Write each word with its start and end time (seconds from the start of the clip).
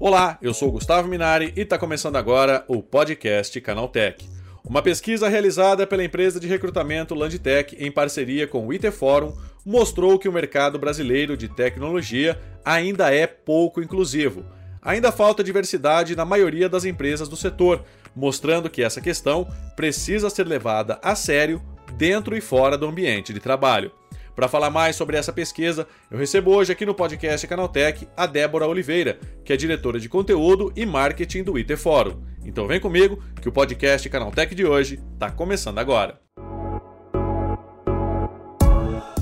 Olá, 0.00 0.38
eu 0.40 0.54
sou 0.54 0.72
Gustavo 0.72 1.06
Minari 1.06 1.52
e 1.54 1.60
está 1.60 1.76
começando 1.76 2.16
agora 2.16 2.64
o 2.66 2.82
podcast 2.82 3.60
Canaltech. 3.60 4.26
Uma 4.64 4.80
pesquisa 4.80 5.28
realizada 5.28 5.86
pela 5.86 6.02
empresa 6.02 6.40
de 6.40 6.46
recrutamento 6.46 7.14
Landtech 7.14 7.76
em 7.78 7.90
parceria 7.90 8.46
com 8.46 8.66
o 8.66 8.72
IT 8.72 8.90
Forum 8.90 9.36
mostrou 9.66 10.18
que 10.18 10.28
o 10.28 10.32
mercado 10.32 10.78
brasileiro 10.78 11.36
de 11.36 11.46
tecnologia 11.48 12.40
ainda 12.64 13.12
é 13.12 13.26
pouco 13.26 13.82
inclusivo. 13.82 14.46
Ainda 14.80 15.12
falta 15.12 15.44
diversidade 15.44 16.16
na 16.16 16.24
maioria 16.24 16.68
das 16.68 16.84
empresas 16.86 17.28
do 17.28 17.36
setor, 17.36 17.84
mostrando 18.16 18.70
que 18.70 18.82
essa 18.82 19.00
questão 19.02 19.46
precisa 19.76 20.30
ser 20.30 20.46
levada 20.46 20.98
a 21.02 21.14
sério 21.14 21.62
dentro 21.98 22.36
e 22.36 22.40
fora 22.40 22.78
do 22.78 22.86
ambiente 22.86 23.32
de 23.32 23.40
trabalho. 23.40 23.92
Para 24.38 24.46
falar 24.46 24.70
mais 24.70 24.94
sobre 24.94 25.16
essa 25.16 25.32
pesquisa, 25.32 25.84
eu 26.08 26.16
recebo 26.16 26.54
hoje 26.54 26.70
aqui 26.70 26.86
no 26.86 26.94
podcast 26.94 27.44
Canaltech 27.44 28.06
a 28.16 28.24
Débora 28.24 28.68
Oliveira, 28.68 29.18
que 29.44 29.52
é 29.52 29.56
diretora 29.56 29.98
de 29.98 30.08
conteúdo 30.08 30.72
e 30.76 30.86
marketing 30.86 31.42
do 31.42 31.58
IT 31.58 31.74
Fórum. 31.74 32.22
Então 32.44 32.64
vem 32.68 32.78
comigo 32.78 33.20
que 33.42 33.48
o 33.48 33.52
podcast 33.52 34.08
Canaltech 34.08 34.54
de 34.54 34.64
hoje 34.64 35.00
está 35.14 35.28
começando 35.28 35.80
agora. 35.80 36.20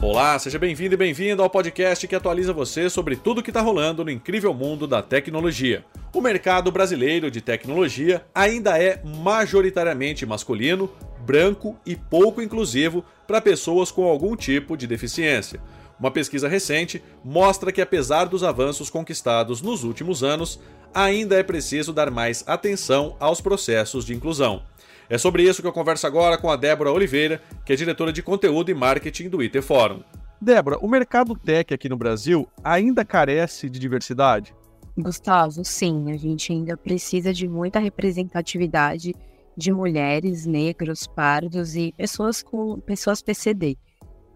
Olá, 0.02 0.38
seja 0.38 0.58
bem-vindo 0.58 0.92
e 0.92 0.98
bem-vinda 0.98 1.42
ao 1.42 1.48
podcast 1.48 2.06
que 2.06 2.14
atualiza 2.14 2.52
você 2.52 2.90
sobre 2.90 3.16
tudo 3.16 3.38
o 3.38 3.42
que 3.42 3.48
está 3.48 3.62
rolando 3.62 4.04
no 4.04 4.10
incrível 4.10 4.52
mundo 4.52 4.86
da 4.86 5.00
tecnologia. 5.00 5.82
O 6.12 6.20
mercado 6.20 6.70
brasileiro 6.70 7.30
de 7.30 7.40
tecnologia 7.40 8.22
ainda 8.34 8.78
é 8.78 9.00
majoritariamente 9.02 10.26
masculino, 10.26 10.90
branco 11.24 11.74
e 11.86 11.96
pouco 11.96 12.42
inclusivo 12.42 13.02
para 13.26 13.40
pessoas 13.40 13.90
com 13.90 14.04
algum 14.04 14.36
tipo 14.36 14.76
de 14.76 14.86
deficiência. 14.86 15.60
Uma 15.98 16.10
pesquisa 16.10 16.48
recente 16.48 17.02
mostra 17.24 17.72
que, 17.72 17.80
apesar 17.80 18.26
dos 18.26 18.44
avanços 18.44 18.90
conquistados 18.90 19.62
nos 19.62 19.82
últimos 19.82 20.22
anos, 20.22 20.60
ainda 20.94 21.36
é 21.36 21.42
preciso 21.42 21.92
dar 21.92 22.10
mais 22.10 22.44
atenção 22.46 23.16
aos 23.18 23.40
processos 23.40 24.04
de 24.04 24.14
inclusão. 24.14 24.62
É 25.08 25.16
sobre 25.16 25.44
isso 25.44 25.62
que 25.62 25.68
eu 25.68 25.72
converso 25.72 26.06
agora 26.06 26.36
com 26.36 26.50
a 26.50 26.56
Débora 26.56 26.90
Oliveira, 26.90 27.40
que 27.64 27.72
é 27.72 27.76
diretora 27.76 28.12
de 28.12 28.22
conteúdo 28.22 28.70
e 28.70 28.74
marketing 28.74 29.28
do 29.28 29.40
IT 29.40 29.62
Forum. 29.62 30.02
Débora, 30.40 30.78
o 30.78 30.88
mercado 30.88 31.34
tech 31.34 31.72
aqui 31.72 31.88
no 31.88 31.96
Brasil 31.96 32.46
ainda 32.62 33.04
carece 33.04 33.70
de 33.70 33.78
diversidade? 33.78 34.54
Gustavo, 34.98 35.64
sim, 35.64 36.10
a 36.10 36.16
gente 36.16 36.52
ainda 36.52 36.76
precisa 36.76 37.32
de 37.32 37.46
muita 37.46 37.78
representatividade 37.78 39.14
de 39.56 39.72
mulheres, 39.72 40.46
negros, 40.46 41.06
pardos 41.06 41.74
e 41.74 41.92
pessoas 41.96 42.42
com 42.42 42.78
pessoas 42.80 43.22
PCD. 43.22 43.78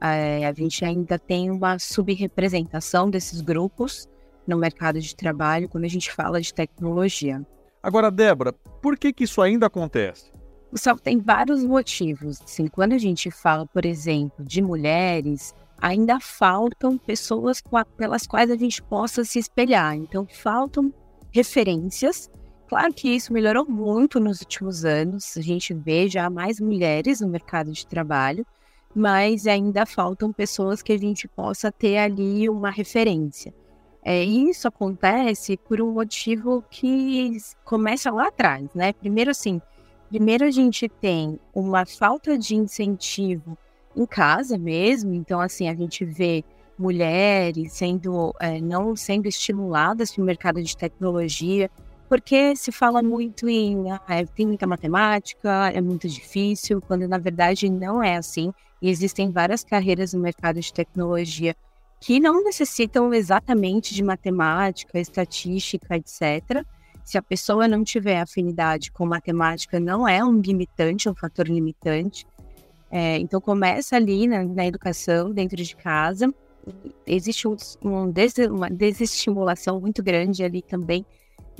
É, 0.00 0.46
a 0.46 0.52
gente 0.52 0.84
ainda 0.84 1.18
tem 1.18 1.50
uma 1.50 1.78
subrepresentação 1.78 3.10
desses 3.10 3.40
grupos 3.42 4.08
no 4.46 4.56
mercado 4.56 4.98
de 4.98 5.14
trabalho 5.14 5.68
quando 5.68 5.84
a 5.84 5.88
gente 5.88 6.10
fala 6.10 6.40
de 6.40 6.54
tecnologia. 6.54 7.46
Agora, 7.82 8.10
Débora, 8.10 8.52
por 8.52 8.98
que, 8.98 9.12
que 9.12 9.24
isso 9.24 9.42
ainda 9.42 9.66
acontece? 9.66 10.32
Gustavo, 10.70 11.00
tem 11.00 11.18
vários 11.18 11.64
motivos. 11.64 12.40
Assim, 12.42 12.66
quando 12.66 12.92
a 12.92 12.98
gente 12.98 13.30
fala, 13.30 13.66
por 13.66 13.84
exemplo, 13.84 14.44
de 14.44 14.62
mulheres, 14.62 15.54
ainda 15.78 16.20
faltam 16.20 16.96
pessoas 16.96 17.62
pelas 17.96 18.26
quais 18.26 18.50
a 18.50 18.56
gente 18.56 18.82
possa 18.82 19.24
se 19.24 19.38
espelhar. 19.38 19.94
Então, 19.96 20.26
faltam 20.26 20.92
referências 21.32 22.30
Claro 22.70 22.94
que 22.94 23.08
isso 23.08 23.32
melhorou 23.32 23.68
muito 23.68 24.20
nos 24.20 24.42
últimos 24.42 24.84
anos, 24.84 25.36
a 25.36 25.40
gente 25.40 25.74
vê 25.74 26.08
já 26.08 26.30
mais 26.30 26.60
mulheres 26.60 27.20
no 27.20 27.26
mercado 27.26 27.72
de 27.72 27.84
trabalho, 27.84 28.46
mas 28.94 29.48
ainda 29.48 29.84
faltam 29.84 30.32
pessoas 30.32 30.80
que 30.80 30.92
a 30.92 30.96
gente 30.96 31.26
possa 31.26 31.72
ter 31.72 31.98
ali 31.98 32.48
uma 32.48 32.70
referência. 32.70 33.52
É, 34.04 34.22
isso 34.22 34.68
acontece 34.68 35.56
por 35.56 35.80
um 35.80 35.90
motivo 35.92 36.62
que 36.70 37.38
começa 37.64 38.08
lá 38.12 38.28
atrás, 38.28 38.72
né? 38.72 38.92
Primeiro, 38.92 39.32
assim, 39.32 39.60
primeiro 40.08 40.44
a 40.44 40.50
gente 40.52 40.88
tem 40.88 41.40
uma 41.52 41.84
falta 41.84 42.38
de 42.38 42.54
incentivo 42.54 43.58
em 43.96 44.06
casa 44.06 44.56
mesmo, 44.56 45.12
então, 45.12 45.40
assim, 45.40 45.68
a 45.68 45.74
gente 45.74 46.04
vê 46.04 46.44
mulheres 46.78 47.72
sendo, 47.72 48.32
é, 48.38 48.60
não 48.60 48.94
sendo 48.94 49.26
estimuladas 49.26 50.12
para 50.12 50.22
o 50.22 50.24
mercado 50.24 50.62
de 50.62 50.76
tecnologia, 50.76 51.68
porque 52.10 52.56
se 52.56 52.72
fala 52.72 53.00
muito 53.04 53.48
em 53.48 53.88
ah, 53.88 54.00
é, 54.08 54.26
tem 54.26 54.44
muita 54.44 54.66
matemática, 54.66 55.70
é 55.72 55.80
muito 55.80 56.08
difícil, 56.08 56.82
quando 56.82 57.06
na 57.06 57.18
verdade 57.18 57.70
não 57.70 58.02
é 58.02 58.16
assim. 58.16 58.52
E 58.82 58.90
existem 58.90 59.30
várias 59.30 59.62
carreiras 59.62 60.12
no 60.12 60.18
mercado 60.18 60.58
de 60.58 60.72
tecnologia 60.72 61.54
que 62.00 62.18
não 62.18 62.42
necessitam 62.42 63.14
exatamente 63.14 63.94
de 63.94 64.02
matemática, 64.02 64.98
estatística, 64.98 65.96
etc. 65.96 66.66
Se 67.04 67.16
a 67.16 67.22
pessoa 67.22 67.68
não 67.68 67.84
tiver 67.84 68.20
afinidade 68.20 68.90
com 68.90 69.06
matemática, 69.06 69.78
não 69.78 70.08
é 70.08 70.24
um 70.24 70.40
limitante, 70.40 71.06
é 71.06 71.12
um 71.12 71.14
fator 71.14 71.46
limitante. 71.46 72.26
É, 72.90 73.18
então 73.18 73.40
começa 73.40 73.94
ali 73.94 74.26
na, 74.26 74.42
na, 74.42 74.66
educação, 74.66 75.30
dentro 75.30 75.62
de 75.62 75.76
casa. 75.76 76.34
Existe 77.06 77.46
um, 77.46 77.56
um 77.84 78.10
des, 78.10 78.34
uma 78.50 78.68
desestimulação 78.68 79.80
muito 79.80 80.02
grande 80.02 80.42
ali 80.42 80.60
também 80.60 81.06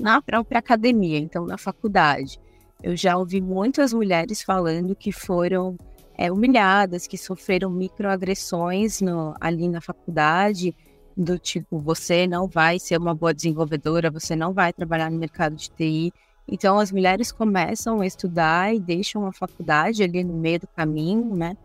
na 0.01 0.21
própria 0.21 0.59
academia, 0.59 1.17
então 1.17 1.45
na 1.45 1.57
faculdade. 1.57 2.39
Eu 2.81 2.95
já 2.95 3.15
ouvi 3.15 3.39
muitas 3.39 3.93
mulheres 3.93 4.41
falando 4.41 4.95
que 4.95 5.11
foram 5.11 5.77
é, 6.17 6.31
humilhadas, 6.31 7.05
que 7.05 7.17
sofreram 7.17 7.69
microagressões 7.69 9.01
no, 9.01 9.35
ali 9.39 9.69
na 9.69 9.79
faculdade, 9.79 10.75
do 11.15 11.37
tipo, 11.37 11.77
você 11.77 12.25
não 12.25 12.47
vai 12.47 12.79
ser 12.79 12.97
uma 12.97 13.13
boa 13.13 13.33
desenvolvedora, 13.33 14.09
você 14.09 14.35
não 14.35 14.53
vai 14.53 14.73
trabalhar 14.73 15.11
no 15.11 15.19
mercado 15.19 15.55
de 15.55 15.69
TI. 15.69 16.11
Então, 16.47 16.79
as 16.79 16.91
mulheres 16.91 17.31
começam 17.31 18.01
a 18.01 18.07
estudar 18.07 18.73
e 18.73 18.79
deixam 18.79 19.25
a 19.27 19.31
faculdade 19.31 20.03
ali 20.03 20.23
no 20.23 20.33
meio 20.33 20.61
do 20.61 20.67
caminho, 20.67 21.35
né? 21.35 21.55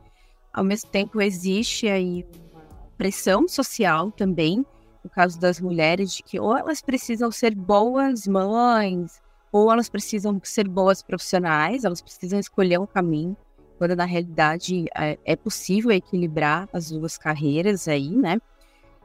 Ao 0.53 0.63
mesmo 0.63 0.91
tempo, 0.91 1.21
existe 1.21 1.89
aí 1.89 2.27
pressão 2.99 3.49
social 3.49 4.11
também 4.11 4.65
no 5.07 5.11
caso 5.11 5.39
das 5.39 5.61
mulheres, 5.61 6.13
de 6.13 6.23
que 6.23 6.41
ou 6.41 6.57
elas 6.57 6.83
precisam 6.83 7.31
ser 7.31 7.55
boas 7.55 8.27
mães, 8.27 9.23
ou 9.53 9.73
elas 9.73 9.89
precisam 9.89 10.41
ser 10.43 10.69
boas 10.69 11.01
profissionais, 11.01 11.85
elas 11.85 12.03
precisam 12.03 12.41
escolher 12.41 12.81
um 12.81 12.87
caminho, 12.87 13.37
quando 13.79 13.95
na 13.95 14.05
realidade 14.05 14.87
é, 14.97 15.17
é 15.25 15.37
possível 15.37 15.93
equilibrar 15.93 16.69
as 16.73 16.91
duas 16.91 17.17
carreiras 17.17 17.87
aí, 17.87 18.11
né? 18.11 18.39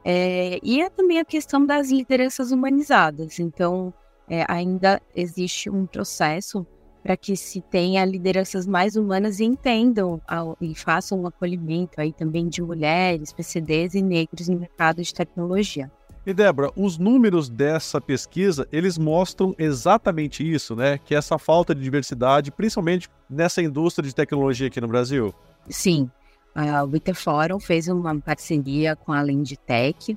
É, 0.03 0.59
e 0.63 0.81
é 0.81 0.89
também 0.89 1.19
a 1.19 1.25
questão 1.25 1.63
das 1.63 1.91
lideranças 1.91 2.51
humanizadas. 2.51 3.39
Então, 3.39 3.93
é, 4.27 4.43
ainda 4.47 4.99
existe 5.15 5.69
um 5.69 5.85
processo 5.85 6.65
para 7.03 7.17
que 7.17 7.35
se 7.35 7.61
tenha 7.61 8.05
lideranças 8.05 8.67
mais 8.67 8.95
humanas 8.95 9.39
e 9.39 9.45
entendam 9.45 10.21
ao, 10.27 10.57
e 10.61 10.75
façam 10.75 11.21
um 11.21 11.27
acolhimento 11.27 11.99
aí 11.99 12.13
também 12.13 12.47
de 12.47 12.61
mulheres, 12.61 13.33
PCDs 13.33 13.95
e 13.95 14.01
negros 14.01 14.47
no 14.47 14.59
mercado 14.59 15.01
de 15.01 15.13
tecnologia. 15.13 15.91
E 16.23 16.33
Débora, 16.33 16.71
os 16.75 16.99
números 16.99 17.49
dessa 17.49 17.99
pesquisa, 17.99 18.67
eles 18.71 18.95
mostram 18.95 19.55
exatamente 19.57 20.47
isso, 20.47 20.75
né? 20.75 20.99
Que 20.99 21.15
é 21.15 21.17
essa 21.17 21.39
falta 21.39 21.73
de 21.73 21.81
diversidade, 21.81 22.51
principalmente 22.51 23.09
nessa 23.27 23.61
indústria 23.61 24.07
de 24.07 24.13
tecnologia 24.13 24.67
aqui 24.67 24.79
no 24.79 24.87
Brasil. 24.87 25.33
Sim. 25.67 26.09
A 26.53 26.83
Wita 26.83 27.15
Forum 27.15 27.59
fez 27.59 27.87
uma 27.87 28.19
parceria 28.19 28.95
com 28.95 29.11
a 29.11 29.21
Lendtech, 29.21 30.15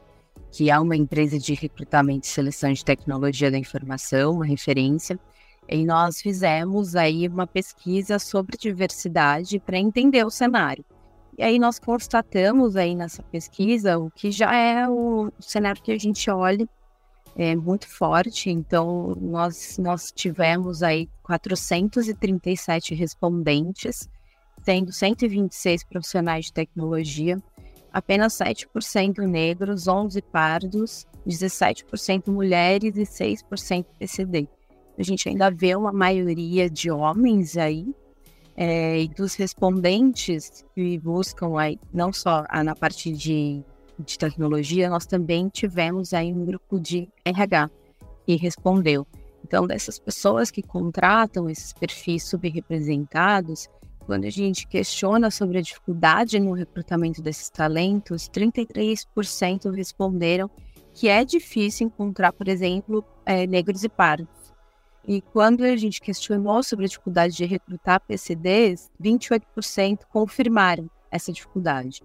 que 0.53 0.71
é 0.71 0.79
uma 0.79 0.95
empresa 0.95 1.39
de 1.39 1.55
recrutamento 1.55 2.27
e 2.27 2.31
seleção 2.31 2.73
de 2.73 2.85
tecnologia 2.85 3.51
da 3.51 3.57
informação, 3.57 4.35
uma 4.35 4.47
referência. 4.47 5.19
E 5.69 5.85
nós 5.85 6.21
fizemos 6.21 6.95
aí 6.95 7.27
uma 7.27 7.47
pesquisa 7.47 8.19
sobre 8.19 8.57
diversidade 8.57 9.59
para 9.59 9.79
entender 9.79 10.25
o 10.25 10.31
cenário. 10.31 10.85
E 11.37 11.43
aí 11.43 11.59
nós 11.59 11.79
constatamos 11.79 12.77
aí 12.77 12.95
nessa 12.95 13.23
pesquisa 13.23 13.99
o 13.99 14.11
que 14.11 14.31
já 14.31 14.55
é 14.55 14.89
o 14.89 15.33
cenário 15.41 15.83
que 15.83 15.91
a 15.91 15.99
gente 15.99 16.31
olha 16.31 16.69
é 17.37 17.57
muito 17.57 17.89
forte. 17.89 18.51
Então 18.51 19.17
nós 19.21 19.79
nós 19.79 20.13
tivemos 20.13 20.83
aí 20.83 21.09
437 21.23 22.95
respondentes, 22.95 24.09
sendo 24.63 24.93
126 24.93 25.85
profissionais 25.85 26.47
de 26.47 26.53
tecnologia, 26.53 27.43
apenas 27.93 28.35
7% 28.35 29.19
negros, 29.27 29.89
11 29.89 30.23
pardos, 30.23 31.07
17% 31.27 32.29
mulheres 32.29 32.97
e 32.97 33.03
6% 33.03 33.87
PCD. 33.99 34.49
A 34.99 35.03
gente 35.03 35.29
ainda 35.29 35.51
vê 35.51 35.75
uma 35.75 35.93
maioria 35.93 36.71
de 36.71 36.91
homens 36.91 37.57
aí, 37.57 37.87
é, 38.57 39.01
e 39.01 39.09
dos 39.09 39.35
respondentes 39.35 40.65
que 40.75 40.99
buscam 40.99 41.59
aí, 41.59 41.79
não 41.93 42.13
só 42.13 42.45
na 42.65 42.75
parte 42.75 43.13
de, 43.13 43.63
de 43.99 44.19
tecnologia, 44.19 44.89
nós 44.89 45.07
também 45.07 45.49
tivemos 45.49 46.15
aí 46.15 46.33
um 46.33 46.45
grupo 46.45 46.79
de 46.79 47.09
RH 47.25 47.71
que 48.25 48.37
respondeu. 48.37 49.07
Então, 49.45 49.67
dessas 49.67 49.99
pessoas 49.99 50.51
que 50.51 50.63
contratam 50.63 51.51
esses 51.51 51.73
perfis 51.73 52.25
subrepresentados, 52.25 53.69
quando 54.07 54.25
a 54.25 54.31
gente 54.31 54.67
questiona 54.67 55.31
sobre 55.31 55.59
a 55.59 55.63
dificuldade 55.63 56.39
no 56.39 56.53
recrutamento 56.53 57.21
desses 57.21 57.51
talentos, 57.51 58.29
33% 58.29 59.71
responderam 59.75 60.51
que 60.95 61.09
é 61.09 61.25
difícil 61.25 61.89
encontrar, 61.89 62.33
por 62.33 62.49
exemplo, 62.49 63.05
é, 63.27 63.47
negros 63.47 63.83
e 63.83 63.89
pardos. 63.89 64.44
E 65.07 65.21
quando 65.21 65.63
a 65.63 65.77
gente 65.77 66.01
questionou 66.01 66.63
sobre 66.63 66.87
a 66.87 66.89
dificuldade 66.89 67.37
de 67.37 67.45
recrutar 67.45 68.01
PCDs, 68.01 68.91
28% 69.01 70.01
confirmaram 70.11 70.89
essa 71.11 71.33
dificuldade. 71.33 72.03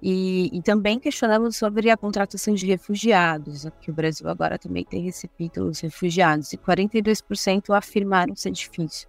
E, 0.00 0.50
e, 0.52 0.62
também 0.62 1.00
questionamos 1.00 1.56
sobre 1.56 1.90
a 1.90 1.96
contratação 1.96 2.54
de 2.54 2.66
refugiados, 2.66 3.66
que 3.80 3.90
o 3.90 3.94
Brasil 3.94 4.28
agora 4.28 4.58
também 4.58 4.84
tem 4.84 5.02
recebido 5.02 5.66
os 5.66 5.80
refugiados, 5.80 6.52
e 6.52 6.58
42% 6.58 7.74
afirmaram 7.74 8.36
ser 8.36 8.50
difícil. 8.50 9.08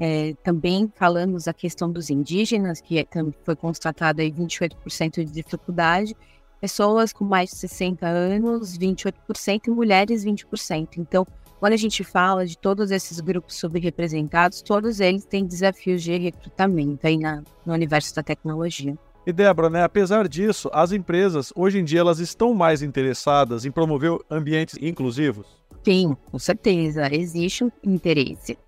É, 0.00 0.34
também 0.42 0.90
falamos 0.96 1.46
a 1.46 1.52
questão 1.52 1.90
dos 1.90 2.10
indígenas, 2.10 2.80
que 2.80 2.98
é, 2.98 3.06
foi 3.44 3.54
constatado 3.54 4.22
aí 4.22 4.32
28% 4.32 5.24
de 5.24 5.30
dificuldade, 5.30 6.16
pessoas 6.60 7.12
com 7.12 7.24
mais 7.24 7.50
de 7.50 7.56
60 7.56 8.06
anos, 8.06 8.76
28%, 8.76 9.66
e 9.66 9.70
mulheres, 9.70 10.24
20%. 10.24 10.96
Então, 10.96 11.26
quando 11.64 11.72
a 11.72 11.78
gente 11.78 12.04
fala 12.04 12.44
de 12.44 12.58
todos 12.58 12.90
esses 12.90 13.20
grupos 13.20 13.54
subrepresentados, 13.56 14.60
todos 14.60 15.00
eles 15.00 15.24
têm 15.24 15.46
desafios 15.46 16.02
de 16.02 16.14
recrutamento 16.14 17.06
aí 17.06 17.16
na, 17.16 17.42
no 17.64 17.72
universo 17.72 18.14
da 18.14 18.22
tecnologia. 18.22 18.98
E 19.26 19.32
Débora, 19.32 19.70
né, 19.70 19.82
apesar 19.82 20.28
disso, 20.28 20.68
as 20.74 20.92
empresas 20.92 21.54
hoje 21.56 21.78
em 21.78 21.84
dia 21.84 22.00
elas 22.00 22.18
estão 22.18 22.52
mais 22.52 22.82
interessadas 22.82 23.64
em 23.64 23.70
promover 23.70 24.14
ambientes 24.30 24.76
inclusivos? 24.78 25.46
Sim, 25.82 26.14
com 26.30 26.38
certeza, 26.38 27.08
existe 27.10 27.64
um 27.64 27.70
interesse. 27.82 28.58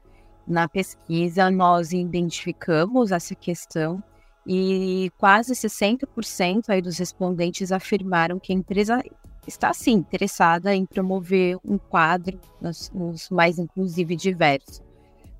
Na 0.48 0.66
pesquisa, 0.66 1.50
nós 1.50 1.92
identificamos 1.92 3.12
essa 3.12 3.34
questão 3.34 4.02
e 4.46 5.12
quase 5.18 5.52
60% 5.52 6.70
aí 6.70 6.80
dos 6.80 6.96
respondentes 6.96 7.72
afirmaram 7.72 8.38
que 8.38 8.54
a 8.54 8.56
empresa 8.56 9.02
está 9.46 9.72
sim 9.72 9.92
interessada 9.92 10.74
em 10.74 10.84
promover 10.84 11.56
um 11.64 11.78
quadro 11.78 12.40
nos, 12.60 12.90
nos 12.90 13.30
mais 13.30 13.58
inclusivo 13.58 14.12
e 14.12 14.16
diverso. 14.16 14.82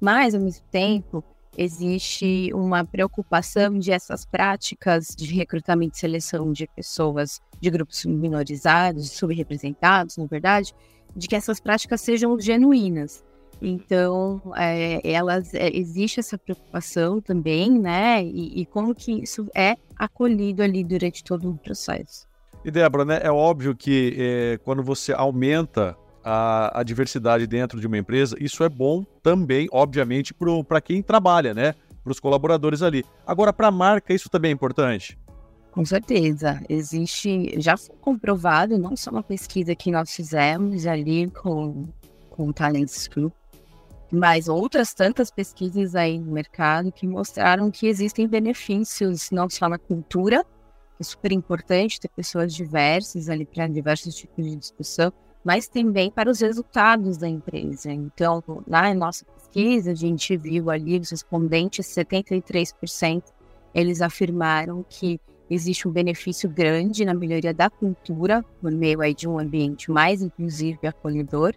Mas, 0.00 0.34
ao 0.34 0.40
mesmo 0.40 0.64
tempo, 0.70 1.24
existe 1.56 2.50
uma 2.52 2.84
preocupação 2.84 3.78
de 3.78 3.90
essas 3.90 4.24
práticas 4.24 5.08
de 5.16 5.34
recrutamento 5.34 5.96
e 5.96 6.00
seleção 6.00 6.52
de 6.52 6.66
pessoas 6.68 7.40
de 7.60 7.70
grupos 7.70 8.04
minorizados, 8.04 9.10
subrepresentados, 9.12 10.16
na 10.16 10.26
verdade, 10.26 10.74
de 11.14 11.26
que 11.26 11.34
essas 11.34 11.58
práticas 11.58 12.00
sejam 12.02 12.38
genuínas. 12.38 13.24
Então, 13.60 14.40
é, 14.54 15.00
elas 15.02 15.54
é, 15.54 15.70
existe 15.74 16.20
essa 16.20 16.36
preocupação 16.36 17.22
também, 17.22 17.70
né? 17.70 18.22
E, 18.22 18.60
e, 18.60 18.66
como 18.66 18.94
que 18.94 19.22
isso 19.22 19.48
é 19.54 19.76
acolhido 19.96 20.62
ali 20.62 20.84
durante 20.84 21.24
todo 21.24 21.50
o 21.50 21.56
processo. 21.56 22.28
E 22.66 22.70
Débora, 22.72 23.04
né, 23.04 23.20
é 23.22 23.30
óbvio 23.30 23.76
que 23.76 24.16
é, 24.18 24.58
quando 24.64 24.82
você 24.82 25.12
aumenta 25.12 25.96
a, 26.24 26.80
a, 26.80 26.82
diversidade 26.82 27.46
dentro 27.46 27.78
de 27.80 27.86
uma 27.86 27.96
empresa, 27.96 28.36
isso 28.40 28.64
é 28.64 28.68
bom 28.68 29.04
também, 29.22 29.68
obviamente, 29.70 30.34
para 30.66 30.80
quem 30.80 31.00
trabalha, 31.00 31.54
né? 31.54 31.76
Para 32.02 32.10
os 32.10 32.18
colaboradores 32.18 32.82
ali. 32.82 33.04
Agora, 33.24 33.52
para 33.52 33.68
a 33.68 33.70
marca, 33.70 34.12
isso 34.12 34.28
também 34.28 34.48
é 34.48 34.52
importante? 34.52 35.16
Com 35.70 35.84
certeza. 35.84 36.60
Existe, 36.68 37.54
já 37.60 37.76
foi 37.76 37.94
comprovado, 38.00 38.76
não 38.76 38.96
só 38.96 39.12
uma 39.12 39.22
pesquisa 39.22 39.72
que 39.76 39.92
nós 39.92 40.12
fizemos 40.12 40.88
ali 40.88 41.30
com, 41.30 41.86
com 42.30 42.48
o 42.48 42.52
Talents 42.52 43.06
Group, 43.06 43.32
mas 44.10 44.48
outras 44.48 44.92
tantas 44.92 45.30
pesquisas 45.30 45.94
aí 45.94 46.18
no 46.18 46.32
mercado 46.32 46.90
que 46.90 47.06
mostraram 47.06 47.70
que 47.70 47.86
existem 47.86 48.26
benefícios 48.26 49.30
não 49.30 49.48
só 49.48 49.68
na 49.68 49.78
cultura, 49.78 50.44
é 50.98 51.04
super 51.04 51.32
importante 51.32 52.00
ter 52.00 52.08
pessoas 52.08 52.54
diversas 52.54 53.28
ali 53.28 53.44
para 53.44 53.66
diversos 53.66 54.14
tipos 54.14 54.44
de 54.44 54.56
discussão, 54.56 55.12
mas 55.44 55.68
também 55.68 56.10
para 56.10 56.30
os 56.30 56.40
resultados 56.40 57.16
da 57.16 57.28
empresa. 57.28 57.92
Então, 57.92 58.42
na 58.66 58.92
nossa 58.94 59.24
pesquisa, 59.24 59.92
a 59.92 59.94
gente 59.94 60.36
viu 60.36 60.70
ali 60.70 60.98
os 60.98 61.10
respondentes, 61.10 61.86
73% 61.86 63.22
eles 63.74 64.00
afirmaram 64.00 64.84
que 64.88 65.20
existe 65.50 65.86
um 65.86 65.92
benefício 65.92 66.48
grande 66.48 67.04
na 67.04 67.14
melhoria 67.14 67.52
da 67.52 67.68
cultura 67.70 68.42
por 68.60 68.72
meio 68.72 69.00
aí 69.00 69.14
de 69.14 69.28
um 69.28 69.38
ambiente 69.38 69.90
mais 69.90 70.22
inclusivo 70.22 70.78
e 70.82 70.86
acolhedor, 70.86 71.54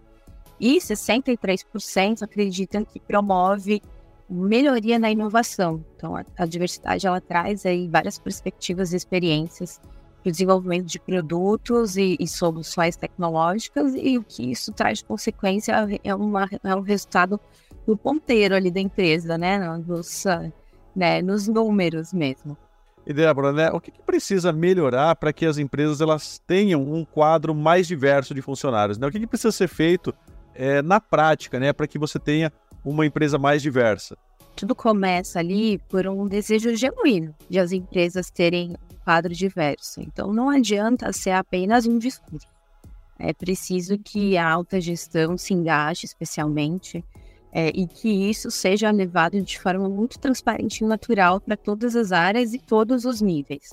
e 0.60 0.78
63% 0.78 2.22
acreditam 2.22 2.84
que 2.84 3.00
promove 3.00 3.82
melhoria 4.30 5.00
na 5.00 5.10
inovação. 5.10 5.84
Então, 5.96 6.16
a, 6.16 6.24
a 6.38 6.46
diversidade 6.46 7.08
ela 7.08 7.20
traz 7.20 7.66
aí 7.66 7.88
várias 7.88 8.20
perspectivas 8.20 8.94
e 8.94 8.96
experiências 8.96 9.82
para 10.22 10.30
o 10.30 10.32
desenvolvimento 10.32 10.86
de 10.86 11.00
produtos 11.00 11.98
e, 11.98 12.18
e, 12.20 12.28
soluções 12.28 12.96
tecnológicas 12.96 13.94
e 13.96 14.18
o 14.18 14.24
que 14.24 14.52
isso 14.52 14.72
traz 14.74 15.00
de 15.00 15.06
consequência 15.06 15.74
é, 16.04 16.14
uma, 16.14 16.48
é 16.64 16.76
um 16.76 16.82
resultado 16.82 17.40
do 17.88 17.98
ponteiro 17.98 18.54
ali 18.54 18.70
da 18.70 18.80
empresa, 18.80 19.38
né, 19.38 19.58
nos, 19.78 20.26
né, 20.96 21.22
nos 21.22 21.48
números 21.48 22.14
mesmo. 22.14 22.58
E 23.08 23.14
Débora, 23.14 23.52
né, 23.52 23.70
o 23.72 23.80
que, 23.80 23.92
que 23.92 24.04
precisa 24.04 24.52
melhorar 24.52 25.16
para 25.16 25.34
que 25.34 25.46
as 25.46 25.58
empresas 25.58 26.02
elas 26.02 26.40
tenham 26.46 26.82
um 26.82 27.04
quadro 27.04 27.56
mais 27.56 27.88
diverso 27.88 28.36
de 28.36 28.42
funcionários? 28.42 28.98
Né? 28.98 29.08
O 29.08 29.12
que, 29.12 29.20
que 29.20 29.26
precisa 29.26 29.52
ser 29.52 29.68
feito 29.68 30.14
é, 30.54 30.82
na 30.82 31.00
prática, 31.00 31.60
né, 31.60 31.74
para 31.74 31.88
que 31.88 31.98
você 31.98 32.20
tenha 32.20 32.52
uma 32.84 33.06
empresa 33.06 33.38
mais 33.38 33.62
diversa? 33.62 34.18
Tudo 34.56 34.76
começa 34.76 35.40
ali 35.40 35.78
por 35.90 36.06
um 36.08 36.28
desejo 36.28 36.76
genuíno 36.76 37.34
de 37.50 37.60
as 37.60 37.72
empresas 37.72 38.30
terem 38.30 38.72
um 38.72 39.04
quadro 39.04 39.34
diverso. 39.34 40.02
Então, 40.02 40.34
não 40.34 40.50
adianta 40.50 41.14
ser 41.14 41.32
apenas 41.32 41.86
um 41.86 41.98
discurso. 41.98 42.48
É 43.18 43.34
preciso 43.34 43.98
que 43.98 44.38
a 44.38 44.50
alta 44.50 44.80
gestão 44.80 45.38
se 45.38 45.54
engaje, 45.54 46.06
especialmente, 46.06 47.04
é, 47.52 47.70
e 47.70 47.88
que 47.88 48.10
isso 48.30 48.50
seja 48.52 48.92
levado 48.92 49.42
de 49.42 49.60
forma 49.60 49.90
muito 49.90 50.20
transparente 50.20 50.84
e 50.84 50.88
natural 50.88 51.42
para 51.42 51.58
todas 51.58 51.96
as 51.96 52.12
áreas 52.12 52.54
e 52.54 52.60
todos 52.60 53.06
os 53.06 53.22
níveis. 53.22 53.70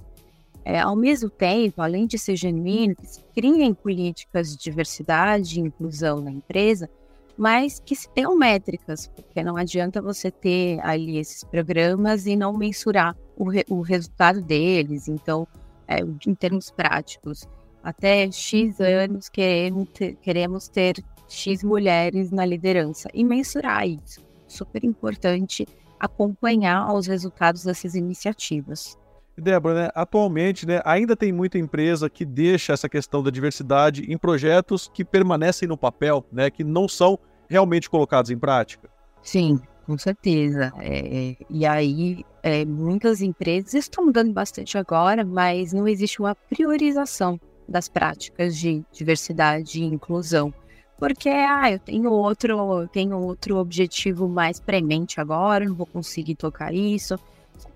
É, 0.64 0.80
ao 0.80 0.96
mesmo 0.96 1.30
tempo, 1.30 1.80
além 1.80 2.08
de 2.08 2.18
ser 2.18 2.34
genuíno, 2.34 2.96
se 3.04 3.22
criem 3.34 3.72
políticas 3.72 4.50
de 4.50 4.58
diversidade 4.58 5.60
e 5.60 5.62
inclusão 5.62 6.20
na 6.20 6.32
empresa, 6.32 6.90
mas 7.36 7.80
que 7.84 7.94
se 7.94 8.08
tenham 8.10 8.36
métricas, 8.36 9.08
porque 9.08 9.42
não 9.42 9.56
adianta 9.56 10.00
você 10.00 10.30
ter 10.30 10.80
ali 10.80 11.18
esses 11.18 11.44
programas 11.44 12.26
e 12.26 12.34
não 12.34 12.52
mensurar 12.52 13.16
o, 13.36 13.48
re, 13.48 13.64
o 13.68 13.80
resultado 13.80 14.40
deles. 14.40 15.08
Então, 15.08 15.46
é, 15.86 15.98
em 16.00 16.34
termos 16.34 16.70
práticos, 16.70 17.46
até 17.82 18.30
X 18.30 18.80
anos 18.80 19.28
queremos 19.28 19.88
ter, 19.90 20.16
queremos 20.16 20.68
ter 20.68 21.04
X 21.28 21.62
mulheres 21.62 22.30
na 22.30 22.44
liderança 22.44 23.08
e 23.12 23.22
mensurar 23.22 23.86
isso. 23.86 24.24
Super 24.48 24.84
importante 24.84 25.66
acompanhar 25.98 26.92
os 26.94 27.06
resultados 27.06 27.64
dessas 27.64 27.94
iniciativas. 27.94 28.98
Débora, 29.40 29.74
né, 29.74 29.90
atualmente 29.94 30.66
né, 30.66 30.80
ainda 30.84 31.14
tem 31.14 31.30
muita 31.30 31.58
empresa 31.58 32.08
que 32.08 32.24
deixa 32.24 32.72
essa 32.72 32.88
questão 32.88 33.22
da 33.22 33.30
diversidade 33.30 34.10
em 34.10 34.16
projetos 34.16 34.90
que 34.92 35.04
permanecem 35.04 35.68
no 35.68 35.76
papel, 35.76 36.24
né, 36.32 36.50
que 36.50 36.64
não 36.64 36.88
são 36.88 37.18
realmente 37.48 37.90
colocados 37.90 38.30
em 38.30 38.38
prática. 38.38 38.88
Sim, 39.22 39.60
com 39.84 39.98
certeza. 39.98 40.72
É, 40.80 41.36
e 41.50 41.66
aí, 41.66 42.24
é, 42.42 42.64
muitas 42.64 43.20
empresas 43.20 43.74
estão 43.74 44.06
mudando 44.06 44.32
bastante 44.32 44.78
agora, 44.78 45.24
mas 45.24 45.72
não 45.72 45.86
existe 45.86 46.20
uma 46.20 46.34
priorização 46.34 47.38
das 47.68 47.88
práticas 47.88 48.56
de 48.56 48.84
diversidade 48.92 49.80
e 49.80 49.84
inclusão. 49.84 50.52
Porque, 50.98 51.28
ah, 51.28 51.70
eu 51.70 51.78
tenho 51.78 52.10
outro, 52.10 52.80
eu 52.80 52.88
tenho 52.88 53.18
outro 53.18 53.58
objetivo 53.58 54.28
mais 54.28 54.58
premente 54.58 55.20
agora, 55.20 55.64
não 55.64 55.74
vou 55.74 55.86
conseguir 55.86 56.36
tocar 56.36 56.72
isso 56.72 57.18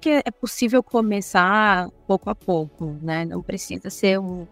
que 0.00 0.22
é 0.24 0.30
possível 0.30 0.82
começar 0.82 1.88
pouco 2.06 2.30
a 2.30 2.34
pouco, 2.34 2.96
né? 3.02 3.24
Não 3.24 3.42
precisa 3.42 3.90
ser 3.90 4.18
um, 4.18 4.46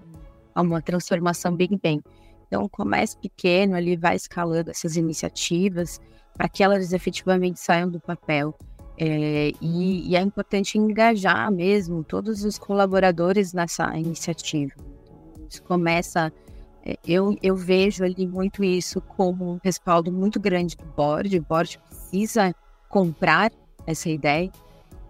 uma 0.54 0.82
transformação 0.82 1.54
Big 1.54 1.78
Bang. 1.82 2.02
Então, 2.46 2.68
comece 2.68 3.16
pequeno, 3.16 3.76
ali 3.76 3.96
vai 3.96 4.16
escalando 4.16 4.70
essas 4.70 4.96
iniciativas 4.96 6.00
para 6.34 6.48
que 6.48 6.62
elas 6.62 6.92
efetivamente 6.92 7.60
saiam 7.60 7.90
do 7.90 8.00
papel. 8.00 8.54
É, 8.96 9.52
e, 9.60 10.10
e, 10.10 10.16
é 10.16 10.20
importante 10.20 10.76
engajar 10.76 11.52
mesmo 11.52 12.02
todos 12.02 12.44
os 12.44 12.58
colaboradores 12.58 13.52
nessa 13.52 13.96
iniciativa. 13.96 14.72
Isso 15.48 15.62
começa, 15.62 16.32
é, 16.84 16.96
eu, 17.06 17.36
eu 17.42 17.54
vejo 17.54 18.02
ali 18.02 18.26
muito 18.26 18.64
isso 18.64 19.00
como 19.00 19.52
um 19.52 19.60
respaldo 19.62 20.10
muito 20.10 20.40
grande 20.40 20.76
do 20.76 20.84
board. 20.84 21.38
O 21.38 21.42
board 21.42 21.78
precisa 21.88 22.54
comprar 22.88 23.52
essa 23.86 24.08
ideia 24.08 24.50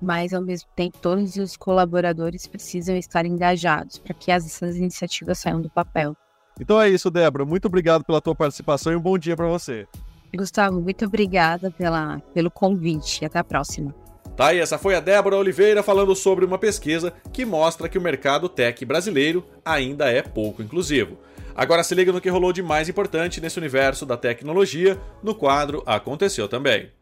mas 0.01 0.33
ao 0.33 0.43
mesmo 0.43 0.69
tempo 0.75 0.99
todos 0.99 1.37
os 1.37 1.57
colaboradores 1.57 2.47
precisam 2.47 2.97
estar 2.97 3.27
engajados 3.27 3.99
para 3.99 4.15
que 4.15 4.31
essas 4.31 4.77
iniciativas 4.77 5.39
saiam 5.39 5.61
do 5.61 5.71
papel. 5.71 6.17
Então 6.61 6.81
é 6.81 6.89
isso, 6.89 7.11
Débora. 7.11 7.45
Muito 7.45 7.67
obrigado 7.67 8.05
pela 8.05 8.21
tua 8.21 8.35
participação 8.35 8.93
e 8.93 8.97
um 8.97 9.01
bom 9.01 9.17
dia 9.17 9.37
para 9.37 9.47
você. 9.47 9.87
Gustavo, 10.35 10.81
muito 10.81 11.05
obrigada 11.05 11.71
pela, 11.71 12.21
pelo 12.35 12.51
convite. 12.51 13.25
Até 13.25 13.39
a 13.39 13.45
próxima. 13.45 13.95
Tá, 14.37 14.55
e 14.55 14.61
essa 14.61 14.79
foi 14.79 14.95
a 14.95 15.01
Débora 15.01 15.37
Oliveira 15.37 15.83
falando 15.83 16.15
sobre 16.15 16.45
uma 16.45 16.59
pesquisa 16.59 17.13
que 17.33 17.45
mostra 17.45 17.89
que 17.89 17.99
o 17.99 18.01
mercado 18.01 18.49
tech 18.49 18.85
brasileiro 18.85 19.45
ainda 19.65 20.09
é 20.11 20.23
pouco 20.23 20.63
inclusivo. 20.63 21.19
Agora 21.57 21.83
se 21.83 21.93
liga 21.93 22.13
no 22.13 22.21
que 22.21 22.29
rolou 22.29 22.53
de 22.53 22.63
mais 22.63 22.89
importante 22.89 23.41
nesse 23.41 23.59
universo 23.59 24.07
da 24.07 24.17
tecnologia 24.17 24.97
no 25.25 25.35
quadro 25.35 25.83
Aconteceu 25.85 26.47
também. 26.47 26.93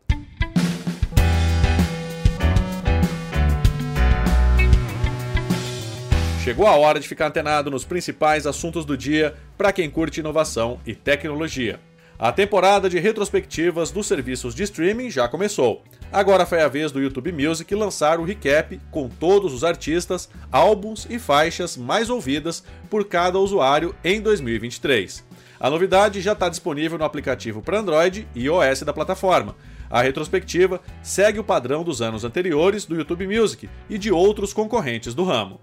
Chegou 6.47 6.69
a 6.69 6.77
hora 6.77 7.01
de 7.01 7.09
ficar 7.09 7.27
antenado 7.27 7.73
nos 7.73 7.85
principais 7.85 8.47
assuntos 8.47 8.85
do 8.85 8.97
dia 8.97 9.35
para 9.59 9.73
quem 9.73 9.91
curte 9.91 10.21
inovação 10.21 10.79
e 10.87 10.95
tecnologia. 10.95 11.81
A 12.17 12.31
temporada 12.31 12.89
de 12.89 13.01
retrospectivas 13.01 13.91
dos 13.91 14.07
serviços 14.07 14.55
de 14.55 14.63
streaming 14.63 15.11
já 15.11 15.27
começou. 15.27 15.83
Agora 16.13 16.47
foi 16.47 16.63
a 16.63 16.69
vez 16.69 16.93
do 16.93 17.01
YouTube 17.01 17.33
Music 17.33 17.75
lançar 17.75 18.21
o 18.21 18.25
recap 18.25 18.81
com 18.93 19.09
todos 19.09 19.53
os 19.53 19.65
artistas, 19.65 20.29
álbuns 20.53 21.05
e 21.11 21.19
faixas 21.19 21.77
mais 21.77 22.11
ouvidas 22.11 22.63
por 22.89 23.05
cada 23.07 23.41
usuário 23.41 23.93
em 24.05 24.21
2023. 24.21 25.25
A 25.59 25.69
novidade 25.69 26.21
já 26.21 26.31
está 26.31 26.49
disponível 26.49 26.97
no 26.97 27.05
aplicativo 27.05 27.61
para 27.61 27.81
Android 27.81 28.29
e 28.37 28.45
iOS 28.45 28.83
da 28.83 28.93
plataforma. 28.93 29.57
A 29.91 30.01
retrospectiva 30.01 30.81
segue 31.03 31.41
o 31.41 31.45
padrão 31.45 31.83
dos 31.83 32.01
anos 32.01 32.23
anteriores 32.23 32.87
do 32.87 32.95
YouTube 32.95 33.27
Music 33.27 33.69
e 33.91 33.99
de 33.99 34.13
outros 34.13 34.53
concorrentes 34.53 35.13
do 35.13 35.25
ramo. 35.25 35.61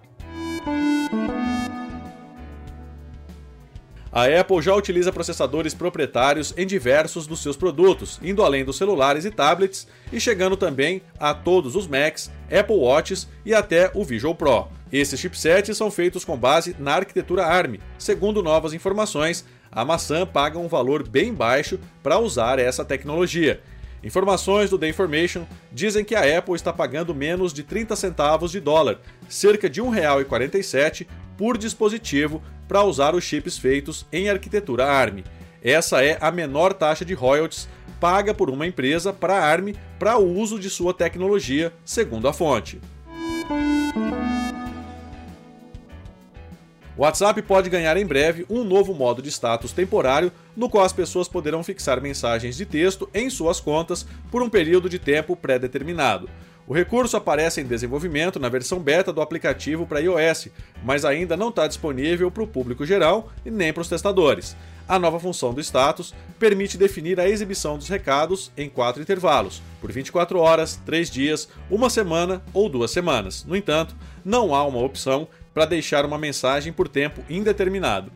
A 4.14 4.26
Apple 4.26 4.62
já 4.62 4.76
utiliza 4.76 5.12
processadores 5.12 5.74
proprietários 5.74 6.54
em 6.56 6.68
diversos 6.68 7.26
dos 7.26 7.42
seus 7.42 7.58
produtos, 7.58 8.20
indo 8.22 8.44
além 8.44 8.64
dos 8.64 8.78
celulares 8.78 9.26
e 9.26 9.32
tablets 9.32 9.88
e 10.12 10.20
chegando 10.20 10.56
também 10.56 11.02
a 11.20 11.34
todos 11.34 11.76
os 11.76 11.88
Macs, 11.88 12.30
Apple 12.46 12.76
Watches 12.76 13.28
e 13.44 13.56
até 13.56 13.90
o 13.96 14.06
Visual 14.06 14.36
Pro. 14.36 14.68
Esses 14.92 15.20
chipsets 15.20 15.76
são 15.76 15.90
feitos 15.90 16.24
com 16.24 16.38
base 16.38 16.76
na 16.78 16.94
arquitetura 16.94 17.44
ARM. 17.44 17.80
Segundo 17.98 18.44
novas 18.44 18.72
informações, 18.72 19.44
a 19.72 19.84
maçã 19.84 20.28
paga 20.28 20.60
um 20.60 20.68
valor 20.68 21.02
bem 21.08 21.34
baixo 21.34 21.80
para 22.04 22.20
usar 22.20 22.60
essa 22.60 22.86
tecnologia. 22.86 23.62
Informações 24.04 24.70
do 24.70 24.78
The 24.78 24.90
Information 24.90 25.48
dizem 25.72 26.06
que 26.06 26.14
a 26.14 26.38
Apple 26.38 26.54
está 26.54 26.72
pagando 26.72 27.16
menos 27.16 27.52
de 27.52 27.64
30 27.64 27.96
centavos 27.96 28.52
de 28.52 28.60
dólar, 28.60 29.00
cerca 29.28 29.68
de 29.68 29.82
R$ 29.82 29.88
1,47 29.88 31.08
por 31.36 31.58
dispositivo 31.58 32.44
para 32.68 32.84
usar 32.84 33.16
os 33.16 33.24
chips 33.24 33.58
feitos 33.58 34.06
em 34.12 34.30
arquitetura 34.30 34.86
ARM. 34.86 35.24
Essa 35.62 36.04
é 36.04 36.18
a 36.20 36.32
menor 36.32 36.74
taxa 36.74 37.06
de 37.06 37.14
royalties 37.14 37.68
paga 38.04 38.34
por 38.34 38.50
uma 38.50 38.68
empresa 38.68 39.14
para 39.14 39.36
a 39.36 39.46
ARM 39.50 39.74
para 39.98 40.18
o 40.18 40.38
uso 40.38 40.60
de 40.60 40.70
sua 40.70 40.94
tecnologia, 40.94 41.72
segundo 41.86 42.28
a 42.28 42.34
fonte. 42.34 42.82
O 46.98 47.02
WhatsApp 47.02 47.42
pode 47.42 47.70
ganhar 47.70 47.96
em 47.96 48.06
breve 48.06 48.46
um 48.50 48.66
novo 48.66 48.94
modo 48.94 49.22
de 49.22 49.30
status 49.32 49.72
temporário, 49.72 50.34
no 50.54 50.70
qual 50.70 50.84
as 50.84 50.92
pessoas 50.92 51.30
poderão 51.30 51.64
fixar 51.64 52.02
mensagens 52.02 52.58
de 52.58 52.66
texto 52.66 53.10
em 53.14 53.30
suas 53.30 53.62
contas 53.62 54.06
por 54.30 54.44
um 54.44 54.50
período 54.50 54.90
de 54.90 55.00
tempo 55.00 55.36
pré-determinado. 55.36 56.30
O 56.66 56.74
recurso 56.74 57.18
aparece 57.18 57.60
em 57.60 57.66
desenvolvimento 57.66 58.40
na 58.40 58.48
versão 58.48 58.80
beta 58.80 59.12
do 59.12 59.22
aplicativo 59.22 59.86
para 59.86 60.00
iOS, 60.00 60.48
mas 60.82 61.04
ainda 61.04 61.36
não 61.36 61.50
está 61.50 61.68
disponível 61.68 62.32
para 62.32 62.44
o 62.44 62.48
público 62.48 62.86
geral 62.86 63.30
e 63.46 63.52
nem 63.52 63.74
para 63.74 63.82
os 63.82 63.90
testadores. 63.90 64.56
A 64.88 64.98
nova 64.98 65.20
função 65.20 65.54
do 65.54 65.60
status 65.60 66.14
permite 66.40 66.78
definir 66.78 67.20
a 67.20 67.28
exibição 67.28 67.78
dos 67.78 67.90
recados 67.90 68.50
em 68.56 68.70
quatro 68.70 69.02
intervalos, 69.02 69.62
por 69.82 69.92
24 69.92 70.40
horas, 70.40 70.80
3 70.86 71.10
dias, 71.10 71.50
uma 71.70 71.90
semana 71.90 72.42
ou 72.54 72.70
duas 72.70 72.92
semanas. 72.92 73.44
No 73.46 73.56
entanto, 73.56 73.96
não 74.24 74.56
há 74.56 74.64
uma 74.66 74.80
opção 74.80 75.28
para 75.54 75.66
deixar 75.66 76.06
uma 76.06 76.18
mensagem 76.18 76.72
por 76.72 76.88
tempo 76.88 77.24
indeterminado. 77.30 78.12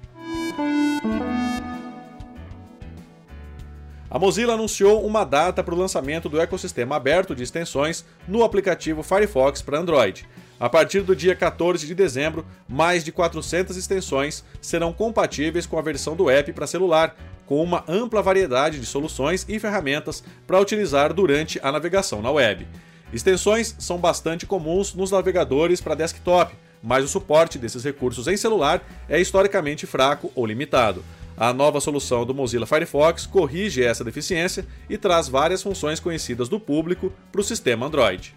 A 4.09 4.17
Mozilla 4.17 4.53
anunciou 4.53 5.05
uma 5.05 5.25
data 5.25 5.61
para 5.61 5.75
o 5.75 5.77
lançamento 5.77 6.29
do 6.29 6.39
ecossistema 6.39 6.95
aberto 6.95 7.35
de 7.35 7.43
extensões 7.43 8.05
no 8.25 8.41
aplicativo 8.41 9.03
Firefox 9.03 9.61
para 9.61 9.79
Android. 9.79 10.25
A 10.57 10.69
partir 10.69 11.01
do 11.01 11.13
dia 11.13 11.35
14 11.35 11.85
de 11.85 11.93
dezembro, 11.93 12.45
mais 12.69 13.03
de 13.03 13.11
400 13.11 13.75
extensões 13.75 14.45
serão 14.61 14.93
compatíveis 14.93 15.65
com 15.65 15.77
a 15.77 15.81
versão 15.81 16.15
do 16.15 16.29
app 16.29 16.53
para 16.53 16.65
celular, 16.65 17.15
com 17.45 17.61
uma 17.61 17.83
ampla 17.87 18.21
variedade 18.21 18.79
de 18.79 18.85
soluções 18.85 19.45
e 19.47 19.59
ferramentas 19.59 20.23
para 20.47 20.59
utilizar 20.59 21.13
durante 21.13 21.59
a 21.61 21.69
navegação 21.69 22.21
na 22.21 22.31
web. 22.31 22.65
Extensões 23.11 23.75
são 23.77 23.97
bastante 23.97 24.45
comuns 24.45 24.93
nos 24.93 25.11
navegadores 25.11 25.81
para 25.81 25.95
desktop, 25.95 26.55
mas 26.81 27.03
o 27.03 27.07
suporte 27.07 27.57
desses 27.57 27.83
recursos 27.83 28.27
em 28.27 28.37
celular 28.37 28.81
é 29.09 29.19
historicamente 29.19 29.85
fraco 29.85 30.31
ou 30.33 30.45
limitado. 30.45 31.03
A 31.39 31.53
nova 31.53 31.79
solução 31.79 32.25
do 32.25 32.33
Mozilla 32.33 32.65
Firefox 32.65 33.27
corrige 33.27 33.83
essa 33.83 34.03
deficiência 34.03 34.65
e 34.89 34.97
traz 34.97 35.27
várias 35.27 35.61
funções 35.61 35.99
conhecidas 35.99 36.49
do 36.49 36.59
público 36.59 37.13
para 37.31 37.41
o 37.41 37.43
sistema 37.43 37.85
Android. 37.85 38.35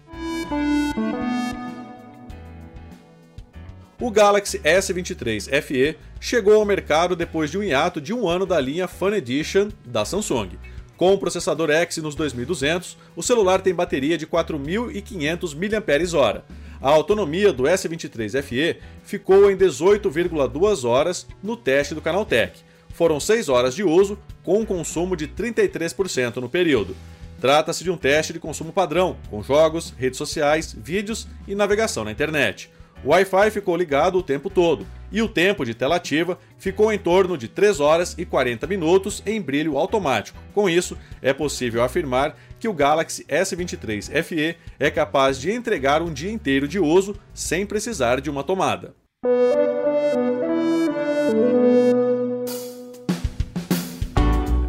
O 3.99 4.11
Galaxy 4.11 4.59
S23 4.59 5.61
FE 5.63 5.97
chegou 6.19 6.53
ao 6.53 6.65
mercado 6.65 7.15
depois 7.15 7.49
de 7.49 7.57
um 7.57 7.63
hiato 7.63 7.99
de 7.99 8.13
um 8.13 8.29
ano 8.29 8.45
da 8.45 8.59
linha 8.59 8.87
Fun 8.87 9.13
Edition 9.13 9.69
da 9.83 10.05
Samsung. 10.05 10.51
Com 10.95 11.11
o 11.11 11.17
processador 11.17 11.71
Exynos 11.71 12.13
2200, 12.13 12.97
o 13.15 13.23
celular 13.23 13.61
tem 13.61 13.73
bateria 13.73 14.15
de 14.15 14.27
4.500 14.27 15.55
mAh. 15.55 16.43
A 16.79 16.89
autonomia 16.89 17.51
do 17.51 17.63
S23 17.63 18.41
FE 18.43 18.77
ficou 19.03 19.49
em 19.49 19.57
18,2 19.57 20.87
horas 20.87 21.25
no 21.41 21.57
teste 21.57 21.95
do 21.95 22.01
Canaltech 22.01 22.70
foram 22.93 23.19
6 23.19 23.49
horas 23.49 23.75
de 23.75 23.83
uso, 23.83 24.17
com 24.43 24.59
um 24.59 24.65
consumo 24.65 25.15
de 25.15 25.27
33% 25.27 26.37
no 26.37 26.49
período. 26.49 26.95
Trata-se 27.39 27.83
de 27.83 27.89
um 27.89 27.97
teste 27.97 28.33
de 28.33 28.39
consumo 28.39 28.71
padrão, 28.71 29.17
com 29.29 29.41
jogos, 29.41 29.93
redes 29.97 30.17
sociais, 30.17 30.75
vídeos 30.77 31.27
e 31.47 31.55
navegação 31.55 32.03
na 32.03 32.11
internet. 32.11 32.69
O 33.03 33.09
Wi-Fi 33.09 33.49
ficou 33.49 33.75
ligado 33.75 34.19
o 34.19 34.23
tempo 34.23 34.47
todo 34.47 34.85
e 35.11 35.23
o 35.23 35.27
tempo 35.27 35.65
de 35.65 35.73
tela 35.73 35.95
ativa 35.95 36.37
ficou 36.59 36.93
em 36.93 36.99
torno 36.99 37.35
de 37.35 37.47
3 37.47 37.79
horas 37.79 38.15
e 38.15 38.25
40 38.25 38.67
minutos 38.67 39.23
em 39.25 39.41
brilho 39.41 39.75
automático. 39.75 40.37
Com 40.53 40.69
isso, 40.69 40.95
é 41.19 41.33
possível 41.33 41.83
afirmar 41.83 42.37
que 42.59 42.67
o 42.67 42.73
Galaxy 42.73 43.25
S23 43.25 44.23
FE 44.23 44.55
é 44.79 44.91
capaz 44.91 45.39
de 45.39 45.51
entregar 45.51 46.03
um 46.03 46.13
dia 46.13 46.31
inteiro 46.31 46.67
de 46.67 46.79
uso 46.79 47.15
sem 47.33 47.65
precisar 47.65 48.21
de 48.21 48.29
uma 48.29 48.43
tomada. 48.43 48.93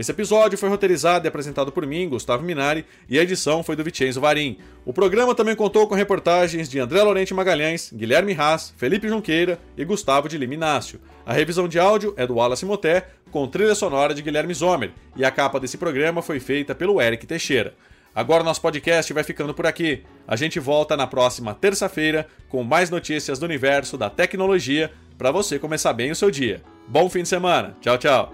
Esse 0.00 0.12
episódio 0.12 0.56
foi 0.56 0.70
roteirizado 0.70 1.26
e 1.26 1.28
apresentado 1.28 1.70
por 1.70 1.86
mim, 1.86 2.08
Gustavo 2.08 2.42
Minari, 2.42 2.86
e 3.06 3.18
a 3.18 3.22
edição 3.22 3.62
foi 3.62 3.76
do 3.76 3.84
Vicenzo 3.84 4.18
Varim. 4.18 4.56
O 4.82 4.94
programa 4.94 5.34
também 5.34 5.54
contou 5.54 5.86
com 5.86 5.94
reportagens 5.94 6.70
de 6.70 6.80
André 6.80 7.02
Lorente 7.02 7.34
Magalhães, 7.34 7.92
Guilherme 7.92 8.32
Haas, 8.32 8.72
Felipe 8.78 9.06
Junqueira 9.06 9.60
e 9.76 9.84
Gustavo 9.84 10.26
de 10.26 10.38
Liminácio. 10.38 10.98
A 11.26 11.34
revisão 11.34 11.68
de 11.68 11.78
áudio 11.78 12.14
é 12.16 12.26
do 12.26 12.36
Wallace 12.36 12.64
Moté, 12.64 13.08
com 13.30 13.46
trilha 13.46 13.74
sonora 13.74 14.14
de 14.14 14.22
Guilherme 14.22 14.54
Zomer, 14.54 14.90
e 15.14 15.22
a 15.22 15.30
capa 15.30 15.60
desse 15.60 15.76
programa 15.76 16.22
foi 16.22 16.40
feita 16.40 16.74
pelo 16.74 16.98
Eric 16.98 17.26
Teixeira. 17.26 17.74
Agora 18.14 18.42
nosso 18.42 18.62
podcast 18.62 19.12
vai 19.12 19.22
ficando 19.22 19.52
por 19.52 19.66
aqui. 19.66 20.02
A 20.26 20.34
gente 20.34 20.58
volta 20.58 20.96
na 20.96 21.06
próxima 21.06 21.52
terça-feira 21.52 22.26
com 22.48 22.64
mais 22.64 22.88
notícias 22.88 23.38
do 23.38 23.44
universo 23.44 23.98
da 23.98 24.08
tecnologia 24.08 24.90
para 25.18 25.30
você 25.30 25.58
começar 25.58 25.92
bem 25.92 26.10
o 26.10 26.16
seu 26.16 26.30
dia. 26.30 26.62
Bom 26.88 27.10
fim 27.10 27.22
de 27.22 27.28
semana. 27.28 27.76
Tchau, 27.82 27.98
tchau. 27.98 28.32